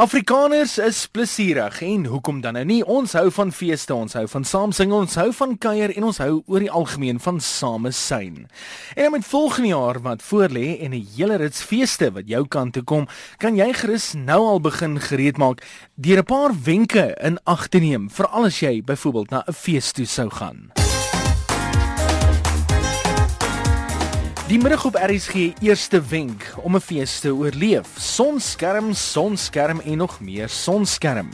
Afrikaners 0.00 0.78
is 0.78 1.06
plesierig 1.12 1.82
en 1.84 2.06
hoekom 2.08 2.38
dan 2.40 2.54
nou 2.56 2.62
nie? 2.64 2.78
Ons 2.88 3.12
hou 3.18 3.26
van 3.36 3.50
feeste, 3.52 3.92
ons 3.92 4.14
hou 4.16 4.22
van 4.32 4.46
saam 4.48 4.72
sing, 4.72 4.94
ons 4.96 5.18
hou 5.20 5.26
van 5.36 5.52
kuier 5.60 5.92
en 5.92 6.06
ons 6.08 6.20
hou 6.22 6.38
oor 6.48 6.64
die 6.64 6.70
algemeen 6.72 7.20
van 7.20 7.36
same 7.44 7.92
syn. 7.92 8.46
En 8.96 9.12
met 9.12 9.28
volgende 9.28 9.74
jaar 9.74 10.00
wat 10.00 10.24
voorlê 10.24 10.80
en 10.80 10.96
'n 10.96 11.04
hele 11.16 11.36
rits 11.36 11.60
feeste 11.60 12.08
wat 12.16 12.32
jou 12.32 12.46
kant 12.48 12.72
toe 12.72 12.82
kom, 12.82 13.08
kan 13.36 13.56
jy 13.56 13.72
gerus 13.72 14.14
nou 14.16 14.40
al 14.40 14.60
begin 14.60 15.00
gereed 15.00 15.36
maak 15.36 15.60
deur 15.96 16.18
'n 16.18 16.24
paar 16.24 16.52
wenke 16.64 17.14
in 17.20 17.38
ag 17.44 17.68
te 17.68 17.78
neem, 17.78 18.08
veral 18.10 18.44
as 18.44 18.60
jy 18.60 18.82
byvoorbeeld 18.82 19.30
na 19.30 19.44
'n 19.46 19.52
fees 19.52 19.92
toe 19.92 20.06
sou 20.06 20.30
gaan. 20.30 20.79
Die 24.50 24.58
middag 24.58 24.82
op 24.88 24.96
RSG 24.98 25.52
eerste 25.62 26.00
wenk 26.10 26.42
om 26.62 26.74
'n 26.74 26.80
fees 26.80 27.20
te 27.20 27.34
oorleef. 27.34 27.86
Sonskerm, 27.96 28.94
sonskerm 28.94 29.80
en 29.80 29.96
nog 29.96 30.20
meer 30.20 30.48
sonskerm. 30.48 31.28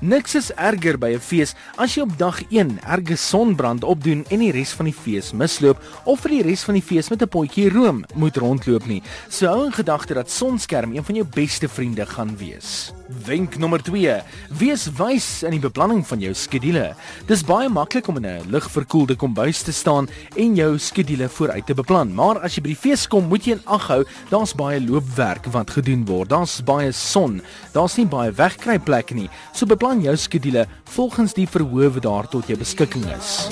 Niks 0.00 0.34
is 0.34 0.52
erger 0.52 0.98
by 0.98 1.12
'n 1.12 1.20
fees 1.20 1.54
as 1.76 1.94
jy 1.94 2.02
op 2.02 2.18
dag 2.18 2.40
1 2.48 2.78
erge 2.82 3.16
sonbrand 3.16 3.84
opdoen 3.84 4.24
en 4.28 4.38
die 4.38 4.50
res 4.50 4.72
van 4.72 4.84
die 4.84 4.94
fees 4.94 5.32
misloop 5.32 5.82
of 6.04 6.20
vir 6.20 6.30
die 6.30 6.42
res 6.42 6.62
van 6.62 6.74
die 6.74 6.82
fees 6.82 7.08
met 7.08 7.22
'n 7.22 7.28
potjie 7.28 7.68
room 7.68 8.04
moet 8.14 8.36
rondloop 8.36 8.86
nie. 8.86 9.02
So 9.28 9.46
hou 9.46 9.64
in 9.66 9.72
gedagte 9.72 10.14
dat 10.14 10.30
sonskerm 10.30 10.96
een 10.96 11.04
van 11.04 11.14
jou 11.14 11.26
beste 11.26 11.68
vriende 11.68 12.06
gaan 12.06 12.36
wees. 12.36 12.92
Wenk 13.26 13.58
nommer 13.58 13.82
2: 13.82 14.22
Wees 14.58 14.88
wys 14.96 15.42
in 15.42 15.50
die 15.50 15.60
beplanning 15.60 16.06
van 16.06 16.20
jou 16.20 16.34
skedule. 16.34 16.94
Dis 17.26 17.44
baie 17.44 17.68
maklik 17.68 18.08
om 18.08 18.16
in 18.16 18.26
'n 18.26 18.50
ligverkoelde 18.50 19.16
kombuis 19.16 19.62
te 19.62 19.72
staan 19.72 20.08
en 20.36 20.54
jou 20.54 20.78
skedule 20.78 21.28
vooruit 21.28 21.66
te 21.66 21.74
beplan, 21.74 22.14
maar 22.14 22.38
as 22.38 22.53
jy 22.56 22.64
by 22.64 22.72
die 22.72 22.78
fees 22.78 23.06
kom, 23.10 23.28
moet 23.30 23.46
jy 23.46 23.56
in 23.58 23.62
ag 23.66 23.88
hou, 23.90 24.00
daar's 24.30 24.54
baie 24.58 24.80
loopwerk 24.82 25.46
wat 25.54 25.74
gedoen 25.76 26.04
word. 26.08 26.32
Daar's 26.32 26.58
baie 26.64 26.92
son. 26.92 27.40
Daar's 27.74 27.98
nie 27.98 28.06
baie 28.10 28.32
wegkruipplekke 28.34 29.14
nie. 29.18 29.28
So 29.52 29.66
beplan 29.70 30.02
jou 30.04 30.16
skedule 30.16 30.66
volgens 30.96 31.36
die 31.36 31.48
verhoë 31.50 31.94
wat 31.96 32.08
daar 32.08 32.30
tot 32.30 32.50
jou 32.50 32.58
beskikking 32.58 33.06
is. 33.16 33.48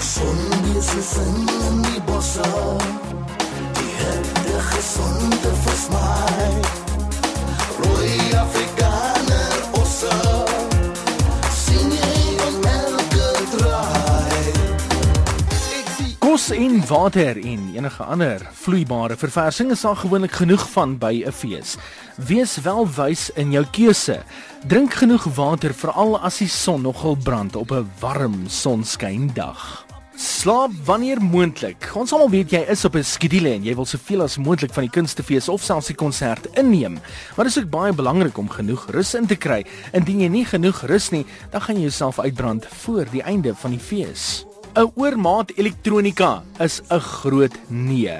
Son 0.00 0.38
is 0.76 0.90
'n 1.18 1.85
Kos 16.36 16.50
en 16.52 16.82
water 16.84 17.38
en 17.40 17.60
enige 17.72 18.04
ander 18.04 18.42
vloeibare 18.52 19.16
verversing 19.16 19.70
is 19.72 19.80
daar 19.86 19.96
gewoonlik 19.96 20.34
genoeg 20.36 20.66
van 20.68 20.98
by 21.00 21.22
'n 21.24 21.32
fees. 21.32 21.76
Wees 22.16 22.60
wel 22.60 22.88
wys 22.96 23.30
in 23.34 23.50
jou 23.52 23.64
keuse. 23.70 24.20
Drink 24.66 24.94
genoeg 24.94 25.24
water 25.24 25.74
veral 25.74 26.20
as 26.20 26.38
die 26.38 26.48
son 26.48 26.82
nogal 26.82 27.16
brand 27.16 27.56
op 27.56 27.70
'n 27.70 27.90
warm 28.00 28.48
sonskyndag. 28.48 29.86
Slaap 30.16 30.70
wanneer 30.84 31.22
moontlik. 31.22 31.90
Ons 31.94 32.12
almal 32.12 32.30
weet 32.30 32.50
jy 32.50 32.64
is 32.68 32.84
op 32.84 32.96
'n 32.96 33.02
skedule 33.02 33.52
en 33.52 33.64
jy 33.64 33.74
wil 33.74 33.86
soveel 33.86 34.22
as 34.22 34.36
moontlik 34.36 34.72
van 34.72 34.82
die 34.82 34.92
kunstefees 34.92 35.48
of 35.48 35.62
selfs 35.62 35.86
die 35.86 35.96
konsert 35.96 36.46
inneem. 36.52 36.98
Maar 37.36 37.44
dit 37.44 37.56
is 37.56 37.62
ook 37.62 37.70
baie 37.70 37.92
belangrik 37.92 38.38
om 38.38 38.48
genoeg 38.48 38.90
rus 38.90 39.14
in 39.14 39.26
te 39.26 39.36
kry. 39.36 39.64
Indien 39.92 40.20
jy 40.20 40.28
nie 40.28 40.44
genoeg 40.44 40.82
rus 40.82 41.10
nie, 41.10 41.26
dan 41.50 41.60
gaan 41.60 41.76
jy 41.76 41.82
jouself 41.82 42.18
uitbrand 42.18 42.66
voor 42.66 43.06
die 43.10 43.22
einde 43.22 43.54
van 43.54 43.70
die 43.70 43.80
fees. 43.80 44.46
'n 44.76 44.92
oormaat 44.94 45.52
elektronika 45.56 46.42
is 46.58 46.80
'n 46.88 47.00
groot 47.00 47.54
nee. 47.68 48.18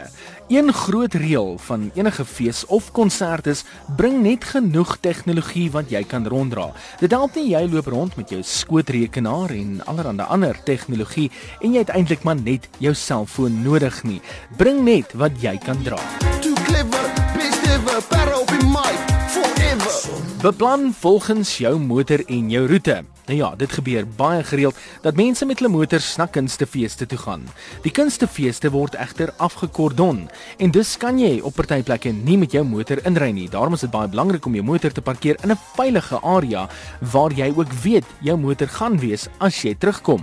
Een 0.48 0.72
groot 0.72 1.14
reël 1.14 1.58
van 1.58 1.90
enige 1.94 2.24
fees 2.24 2.66
of 2.66 2.92
konsert 2.92 3.46
is 3.46 3.64
bring 3.96 4.22
net 4.22 4.44
genoeg 4.44 4.96
tegnologie 5.00 5.70
wat 5.70 5.90
jy 5.90 6.04
kan 6.04 6.26
ronddra. 6.26 6.72
Dit 6.98 7.10
help 7.10 7.34
nie 7.34 7.48
jy 7.48 7.68
loop 7.68 7.86
rond 7.86 8.16
met 8.16 8.30
jou 8.30 8.42
skootrekenaar 8.42 9.50
en 9.50 9.84
allerlei 9.84 10.26
ander 10.28 10.56
tegnologie 10.64 11.30
en 11.60 11.72
jy 11.72 11.78
het 11.78 11.92
eintlik 11.92 12.22
maar 12.22 12.40
net 12.40 12.68
jou 12.78 12.94
selfoon 12.94 13.62
nodig 13.62 14.02
nie. 14.02 14.20
Bring 14.56 14.84
net 14.84 15.12
wat 15.12 15.32
jy 15.40 15.58
kan 15.58 15.82
dra. 15.82 16.00
Too 16.40 16.54
clever, 16.64 17.04
best 17.36 17.66
ever, 17.66 18.40
op 18.40 18.50
in 18.50 18.70
my 18.70 18.94
forever. 19.28 19.92
Beplan 20.42 20.92
volgens 20.92 21.58
jou 21.58 21.78
motor 21.78 22.24
en 22.26 22.50
jou 22.50 22.66
roete. 22.66 23.15
Nou 23.26 23.38
ja, 23.38 23.48
dit 23.58 23.72
gebeur 23.72 24.06
baie 24.16 24.44
gereeld 24.46 24.76
dat 25.02 25.16
mense 25.18 25.46
met 25.46 25.58
hulle 25.58 25.72
motors 25.72 26.12
na 26.16 26.28
kunstefeeste 26.30 27.08
toe 27.10 27.18
gaan. 27.18 27.42
Die 27.82 27.90
kunstefeeste 27.90 28.70
word 28.70 28.94
egter 29.02 29.32
afgekordon 29.42 30.28
en 30.62 30.70
dus 30.70 30.94
kan 31.02 31.18
jy 31.18 31.40
op 31.42 31.58
party 31.58 31.80
plekke 31.82 32.12
nie 32.14 32.36
met 32.38 32.54
jou 32.54 32.62
motor 32.64 33.02
inry 33.08 33.32
nie. 33.34 33.48
Daarom 33.50 33.74
is 33.74 33.82
dit 33.82 33.90
baie 33.90 34.10
belangrik 34.12 34.46
om 34.46 34.54
jou 34.54 34.62
motor 34.66 34.94
te 34.94 35.02
parkeer 35.02 35.42
in 35.42 35.50
'n 35.50 35.58
veilige 35.74 36.20
area 36.22 36.68
waar 37.00 37.32
jy 37.32 37.52
ook 37.56 37.72
weet 37.82 38.06
jou 38.20 38.36
motor 38.36 38.68
gaan 38.68 38.98
wees 38.98 39.28
as 39.38 39.62
jy 39.62 39.74
terugkom. 39.74 40.22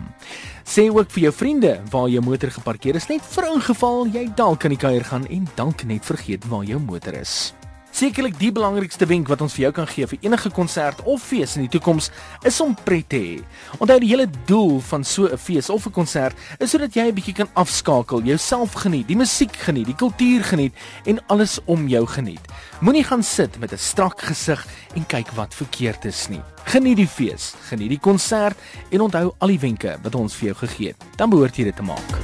Sê 0.64 0.88
ook 0.90 1.12
vir 1.12 1.24
jou 1.24 1.34
vriende 1.34 1.81
waar 1.91 2.09
jou 2.09 2.22
motor 2.24 2.52
geparkeer 2.52 2.96
is 2.96 3.09
net 3.09 3.22
vir 3.22 3.44
ingeval 3.53 4.08
jy 4.08 4.31
dalk 4.35 4.64
aan 4.64 4.72
die 4.72 4.78
kuier 4.78 5.03
gaan 5.03 5.28
en 5.28 5.47
dalk 5.56 5.84
net 5.84 6.06
vergeet 6.06 6.47
waar 6.47 6.64
jou 6.64 6.80
motor 6.80 7.14
is. 7.14 7.53
Sekerlik 7.93 8.39
die 8.39 8.49
belangrikste 8.49 9.05
wenk 9.05 9.27
wat 9.29 9.43
ons 9.45 9.53
vir 9.53 9.67
jou 9.67 9.69
kan 9.77 9.85
gee 9.85 10.07
vir 10.09 10.23
enige 10.25 10.49
konsert 10.49 11.03
of 11.05 11.21
fees 11.21 11.51
in 11.59 11.67
die 11.67 11.69
toekoms 11.75 12.07
is 12.49 12.55
om 12.63 12.73
pret 12.73 13.05
te 13.13 13.19
hê. 13.21 13.35
Onthou 13.77 13.99
die 14.01 14.09
hele 14.09 14.25
doel 14.49 14.79
van 14.87 15.05
so 15.05 15.29
'n 15.29 15.37
fees 15.37 15.69
of 15.69 15.85
'n 15.85 15.93
konsert 15.93 16.33
is 16.59 16.71
sodat 16.71 16.95
jy 16.95 17.05
'n 17.05 17.13
bietjie 17.13 17.35
kan 17.35 17.49
afskakel, 17.53 18.23
jouself 18.23 18.73
geniet, 18.73 19.07
die 19.07 19.15
musiek 19.15 19.53
geniet, 19.53 19.85
die 19.85 19.95
kultuur 19.95 20.43
geniet 20.43 20.73
en 21.05 21.19
alles 21.27 21.59
om 21.65 21.87
jou 21.87 22.05
geniet. 22.07 22.41
Moenie 22.81 23.03
gaan 23.03 23.23
sit 23.23 23.59
met 23.59 23.71
'n 23.71 23.77
strak 23.77 24.21
gesig 24.21 24.65
en 24.95 25.05
kyk 25.05 25.29
wat 25.35 25.53
verkeerd 25.53 26.05
is 26.05 26.29
nie. 26.29 26.41
Geniet 26.65 26.97
die 26.97 27.07
fees, 27.07 27.53
geniet 27.69 27.89
die 27.89 27.99
konsert 27.99 28.57
en 28.89 29.01
onthou 29.01 29.35
al 29.37 29.47
die 29.47 29.59
wenke 29.59 29.99
wat 30.01 30.15
ons 30.15 30.33
vir 30.33 30.45
jou 30.45 30.55
gegee 30.55 30.87
het. 30.87 31.03
Dan 31.17 31.29
behoort 31.29 31.55
jy 31.55 31.63
dit 31.63 31.75
te 31.75 31.83
maak. 31.83 32.22